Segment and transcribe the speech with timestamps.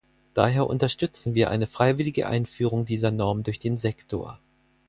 [0.33, 4.39] Daher unterstützen wir eine freiwillige Einführung dieser Norm durch den Sektor.